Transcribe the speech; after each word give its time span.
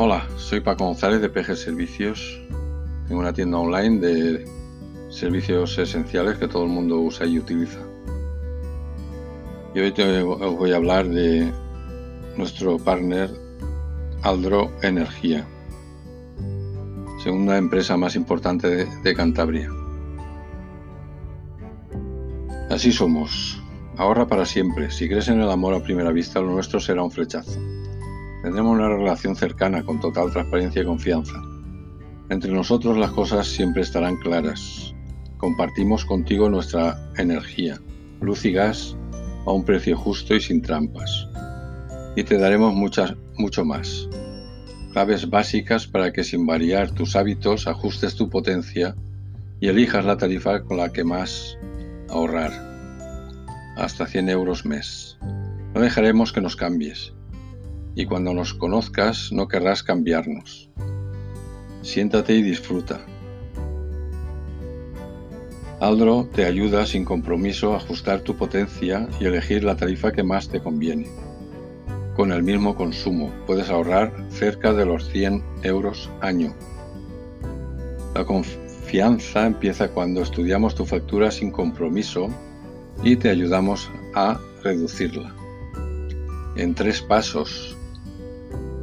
Hola, 0.00 0.28
soy 0.36 0.60
Paco 0.60 0.84
González 0.84 1.20
de 1.20 1.28
PG 1.28 1.56
Servicios. 1.56 2.40
Tengo 3.08 3.20
una 3.20 3.32
tienda 3.32 3.58
online 3.58 3.98
de 3.98 4.44
servicios 5.10 5.76
esenciales 5.76 6.38
que 6.38 6.46
todo 6.46 6.62
el 6.62 6.68
mundo 6.68 7.00
usa 7.00 7.26
y 7.26 7.36
utiliza. 7.36 7.80
Y 9.74 9.80
hoy 9.80 9.90
te, 9.90 10.22
os 10.22 10.56
voy 10.56 10.70
a 10.70 10.76
hablar 10.76 11.08
de 11.08 11.52
nuestro 12.36 12.78
partner 12.78 13.28
Aldro 14.22 14.70
Energía, 14.82 15.44
segunda 17.20 17.58
empresa 17.58 17.96
más 17.96 18.14
importante 18.14 18.68
de, 18.68 18.86
de 19.02 19.14
Cantabria. 19.16 19.68
Así 22.70 22.92
somos. 22.92 23.60
Ahorra 23.96 24.28
para 24.28 24.46
siempre. 24.46 24.92
Si 24.92 25.08
crees 25.08 25.26
en 25.26 25.40
el 25.40 25.50
amor 25.50 25.74
a 25.74 25.82
primera 25.82 26.12
vista, 26.12 26.38
lo 26.38 26.52
nuestro 26.52 26.78
será 26.78 27.02
un 27.02 27.10
flechazo. 27.10 27.58
Tendremos 28.42 28.76
una 28.76 28.88
relación 28.88 29.34
cercana 29.34 29.82
con 29.82 29.98
total 29.98 30.30
transparencia 30.30 30.82
y 30.82 30.84
confianza. 30.84 31.42
Entre 32.30 32.52
nosotros 32.52 32.96
las 32.96 33.10
cosas 33.10 33.48
siempre 33.48 33.82
estarán 33.82 34.16
claras. 34.16 34.94
Compartimos 35.38 36.04
contigo 36.04 36.48
nuestra 36.48 36.96
energía, 37.16 37.80
luz 38.20 38.44
y 38.44 38.52
gas 38.52 38.96
a 39.44 39.52
un 39.52 39.64
precio 39.64 39.96
justo 39.96 40.36
y 40.36 40.40
sin 40.40 40.62
trampas. 40.62 41.28
Y 42.14 42.22
te 42.22 42.38
daremos 42.38 42.74
muchas, 42.74 43.14
mucho 43.38 43.64
más. 43.64 44.08
Claves 44.92 45.28
básicas 45.28 45.86
para 45.86 46.12
que 46.12 46.22
sin 46.22 46.46
variar 46.46 46.92
tus 46.92 47.16
hábitos 47.16 47.66
ajustes 47.66 48.14
tu 48.14 48.30
potencia 48.30 48.94
y 49.60 49.68
elijas 49.68 50.04
la 50.04 50.16
tarifa 50.16 50.62
con 50.62 50.76
la 50.76 50.92
que 50.92 51.02
más 51.02 51.58
ahorrar. 52.08 52.52
Hasta 53.76 54.06
100 54.06 54.28
euros 54.28 54.64
mes. 54.64 55.18
No 55.74 55.80
dejaremos 55.80 56.32
que 56.32 56.40
nos 56.40 56.56
cambies 56.56 57.12
y 57.94 58.06
cuando 58.06 58.32
nos 58.34 58.54
conozcas 58.54 59.32
no 59.32 59.48
querrás 59.48 59.82
cambiarnos. 59.82 60.70
Siéntate 61.82 62.34
y 62.34 62.42
disfruta. 62.42 63.00
Aldro 65.80 66.28
te 66.34 66.44
ayuda 66.44 66.86
sin 66.86 67.04
compromiso 67.04 67.72
a 67.72 67.76
ajustar 67.76 68.20
tu 68.20 68.36
potencia 68.36 69.08
y 69.20 69.26
elegir 69.26 69.62
la 69.62 69.76
tarifa 69.76 70.10
que 70.10 70.24
más 70.24 70.48
te 70.48 70.60
conviene. 70.60 71.06
Con 72.16 72.32
el 72.32 72.42
mismo 72.42 72.74
consumo 72.74 73.30
puedes 73.46 73.70
ahorrar 73.70 74.12
cerca 74.28 74.72
de 74.72 74.84
los 74.84 75.08
100 75.08 75.40
euros 75.62 76.10
año. 76.20 76.52
La 78.12 78.24
confianza 78.24 79.46
empieza 79.46 79.86
cuando 79.88 80.22
estudiamos 80.22 80.74
tu 80.74 80.84
factura 80.84 81.30
sin 81.30 81.52
compromiso 81.52 82.28
y 83.04 83.14
te 83.14 83.30
ayudamos 83.30 83.88
a 84.16 84.40
reducirla. 84.64 85.32
En 86.56 86.74
tres 86.74 87.00
pasos 87.02 87.77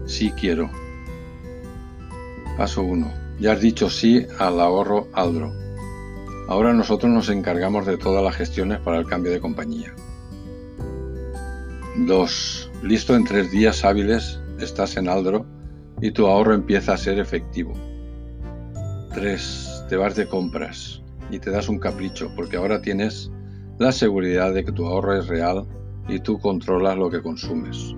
Sí 0.06 0.32
quiero. 0.32 0.70
Paso 2.58 2.84
1. 2.84 3.12
Ya 3.40 3.54
has 3.54 3.60
dicho 3.60 3.90
sí 3.90 4.26
al 4.40 4.60
ahorro 4.62 5.08
Aldro. 5.14 5.52
Ahora 6.48 6.74
nosotros 6.74 7.12
nos 7.12 7.30
encargamos 7.30 7.88
de 7.88 7.98
todas 7.98 8.24
las 8.24 8.36
gestiones 8.36 8.80
para 8.80 8.98
el 8.98 9.08
cambio 9.08 9.32
de 9.32 9.40
compañía. 9.40 9.96
2. 11.98 12.72
Listo 12.84 13.16
en 13.16 13.24
tres 13.24 13.50
días 13.52 13.84
hábiles, 13.84 14.40
estás 14.60 14.96
en 14.96 15.10
Aldro 15.10 15.46
y 16.02 16.12
tu 16.12 16.28
ahorro 16.28 16.54
empieza 16.54 16.94
a 16.94 16.98
ser 16.98 17.20
efectivo. 17.20 17.74
3. 19.16 19.86
Te 19.90 19.96
vas 19.96 20.16
de 20.16 20.28
compras 20.28 21.02
y 21.32 21.40
te 21.40 21.50
das 21.50 21.68
un 21.68 21.80
capricho 21.80 22.32
porque 22.36 22.58
ahora 22.58 22.82
tienes 22.82 23.32
la 23.80 23.92
seguridad 23.92 24.54
de 24.54 24.64
que 24.64 24.72
tu 24.72 24.86
ahorro 24.86 25.18
es 25.18 25.28
real 25.28 25.66
y 26.08 26.20
tú 26.20 26.38
controlas 26.38 26.96
lo 26.96 27.10
que 27.10 27.24
consumes 27.24 27.96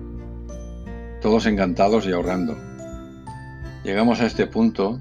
todos 1.28 1.44
encantados 1.44 2.06
y 2.06 2.12
ahorrando. 2.12 2.56
Llegamos 3.84 4.22
a 4.22 4.24
este 4.24 4.46
punto, 4.46 4.98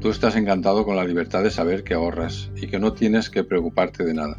tú 0.00 0.10
estás 0.10 0.34
encantado 0.34 0.84
con 0.84 0.96
la 0.96 1.04
libertad 1.04 1.44
de 1.44 1.52
saber 1.52 1.84
que 1.84 1.94
ahorras 1.94 2.50
y 2.56 2.66
que 2.66 2.80
no 2.80 2.92
tienes 2.92 3.30
que 3.30 3.44
preocuparte 3.44 4.02
de 4.02 4.12
nada. 4.12 4.36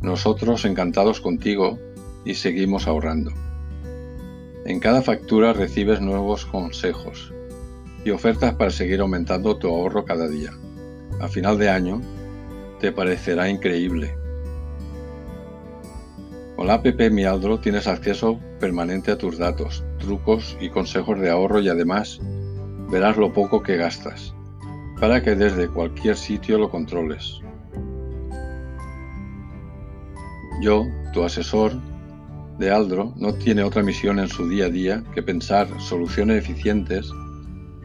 Nosotros 0.00 0.64
encantados 0.64 1.20
contigo 1.20 1.78
y 2.24 2.36
seguimos 2.36 2.86
ahorrando. 2.86 3.32
En 4.64 4.80
cada 4.80 5.02
factura 5.02 5.52
recibes 5.52 6.00
nuevos 6.00 6.46
consejos 6.46 7.34
y 8.02 8.08
ofertas 8.08 8.54
para 8.54 8.70
seguir 8.70 9.02
aumentando 9.02 9.58
tu 9.58 9.68
ahorro 9.68 10.06
cada 10.06 10.26
día. 10.26 10.52
A 11.20 11.28
final 11.28 11.58
de 11.58 11.68
año 11.68 12.00
te 12.80 12.92
parecerá 12.92 13.50
increíble 13.50 14.14
con 16.62 16.68
la 16.68 16.74
app 16.74 16.86
Mi 17.10 17.24
Aldro 17.24 17.58
tienes 17.58 17.88
acceso 17.88 18.38
permanente 18.60 19.10
a 19.10 19.18
tus 19.18 19.36
datos, 19.36 19.82
trucos 20.02 20.56
y 20.60 20.68
consejos 20.68 21.18
de 21.18 21.30
ahorro 21.30 21.60
y 21.60 21.68
además 21.68 22.20
verás 22.90 23.16
lo 23.16 23.32
poco 23.32 23.62
que 23.62 23.76
gastas, 23.76 24.34
para 25.00 25.22
que 25.22 25.34
desde 25.34 25.68
cualquier 25.68 26.16
sitio 26.16 26.58
lo 26.58 26.68
controles. 26.68 27.40
Yo, 30.60 30.84
tu 31.14 31.24
asesor 31.24 31.72
de 32.58 32.70
Aldro, 32.70 33.14
no 33.16 33.34
tiene 33.34 33.62
otra 33.62 33.82
misión 33.82 34.18
en 34.18 34.28
su 34.28 34.48
día 34.48 34.66
a 34.66 34.70
día 34.70 35.04
que 35.14 35.22
pensar 35.22 35.68
soluciones 35.80 36.44
eficientes 36.44 37.10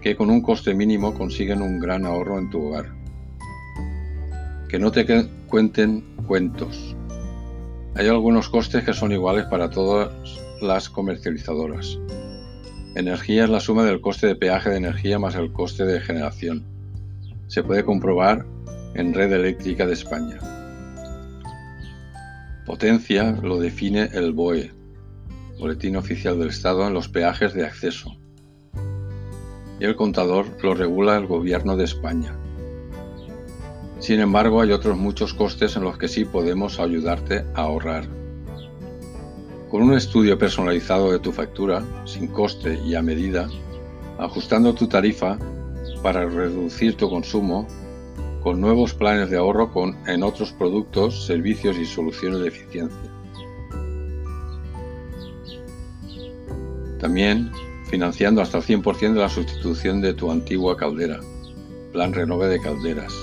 que 0.02 0.16
con 0.16 0.30
un 0.30 0.42
coste 0.42 0.74
mínimo 0.74 1.14
consiguen 1.14 1.62
un 1.62 1.80
gran 1.80 2.06
ahorro 2.06 2.38
en 2.38 2.50
tu 2.50 2.68
hogar. 2.68 2.94
Que 4.70 4.78
no 4.78 4.92
te 4.92 5.06
cuenten 5.48 6.04
cuentos, 6.28 6.96
hay 7.96 8.08
algunos 8.10 8.50
costes 8.50 8.84
que 8.84 8.94
son 8.94 9.12
iguales 9.12 9.46
para 9.46 9.72
todas 9.72 10.12
las 10.62 10.90
comercializadoras. 10.90 12.00
Energía 12.96 13.44
es 13.44 13.50
la 13.50 13.60
suma 13.60 13.84
del 13.84 14.02
coste 14.02 14.28
de 14.28 14.36
peaje 14.36 14.72
de 14.72 14.78
energía 14.78 15.20
más 15.20 15.36
el 15.36 15.52
coste 15.54 15.86
de 15.86 16.00
generación. 16.00 16.66
Se 17.48 17.64
puede 17.64 17.84
comprobar 17.84 18.46
en 18.96 19.14
Red 19.14 19.32
Eléctrica 19.34 19.86
de 19.86 19.94
España. 19.94 20.40
Potencia 22.66 23.32
lo 23.44 23.60
define 23.60 24.10
el 24.14 24.34
BOE, 24.34 24.72
Boletín 25.60 25.96
Oficial 25.96 26.40
del 26.40 26.50
Estado, 26.50 26.88
en 26.88 26.94
los 26.94 27.08
peajes 27.08 27.54
de 27.54 27.66
acceso. 27.66 28.18
Y 29.80 29.86
el 29.86 29.96
contador 29.96 30.48
lo 30.64 30.74
regula 30.74 31.18
el 31.18 31.28
Gobierno 31.28 31.78
de 31.78 31.86
España. 31.86 32.36
Sin 34.00 34.20
embargo, 34.20 34.62
hay 34.62 34.72
otros 34.72 34.98
muchos 34.98 35.34
costes 35.34 35.76
en 35.76 35.84
los 35.84 35.98
que 35.98 36.08
sí 36.08 36.26
podemos 36.26 36.80
ayudarte 36.80 37.46
a 37.54 37.62
ahorrar. 37.62 38.17
Con 39.70 39.84
un 39.84 39.94
estudio 39.94 40.38
personalizado 40.38 41.12
de 41.12 41.20
tu 41.20 41.32
factura, 41.32 41.84
sin 42.06 42.28
coste 42.28 42.80
y 42.86 42.96
a 42.96 43.02
medida, 43.02 43.50
ajustando 44.18 44.74
tu 44.74 44.88
tarifa 44.88 45.38
para 46.02 46.26
reducir 46.26 46.96
tu 46.96 47.10
consumo, 47.10 47.68
con 48.42 48.62
nuevos 48.62 48.94
planes 48.94 49.30
de 49.30 49.38
ahorro 49.38 49.72
en 50.06 50.24
otros 50.24 50.54
productos, 50.54 51.26
servicios 51.26 51.78
y 51.78 51.86
soluciones 51.86 52.40
de 52.40 52.48
eficiencia. 52.48 53.12
También 57.00 57.52
financiando 57.90 58.42
hasta 58.42 58.60
el 58.60 58.64
100% 58.64 59.14
de 59.14 59.20
la 59.20 59.30
sustitución 59.30 60.02
de 60.02 60.14
tu 60.14 60.32
antigua 60.32 60.78
caldera, 60.78 61.20
Plan 61.92 62.14
Renove 62.14 62.48
de 62.48 62.60
Calderas 62.60 63.14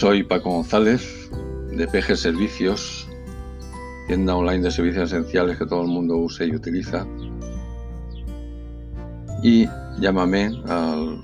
soy 0.00 0.22
Paco 0.22 0.48
González 0.48 1.30
de 1.72 1.86
PG 1.86 2.16
Servicios, 2.16 3.06
tienda 4.10 4.34
online 4.34 4.64
de 4.64 4.72
servicios 4.72 5.12
esenciales 5.12 5.56
que 5.56 5.66
todo 5.66 5.82
el 5.82 5.86
mundo 5.86 6.16
usa 6.16 6.44
y 6.44 6.52
utiliza. 6.52 7.06
Y 9.40 9.68
llámame 10.00 10.46
al 10.66 11.22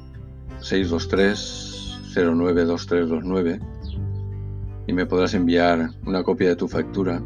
623 0.61 2.13
092329 2.15 3.61
y 4.87 4.93
me 4.93 5.05
podrás 5.05 5.35
enviar 5.35 5.91
una 6.07 6.23
copia 6.23 6.51
de 6.51 6.55
tu 6.55 6.69
factura 6.69 7.21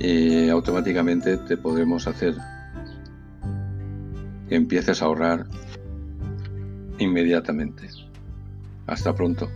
y 0.00 0.48
automáticamente 0.48 1.36
te 1.36 1.56
podremos 1.56 2.08
hacer 2.08 2.34
que 4.48 4.56
empieces 4.56 5.00
a 5.00 5.04
ahorrar 5.04 5.46
inmediatamente. 6.98 7.88
Hasta 8.88 9.14
pronto. 9.14 9.48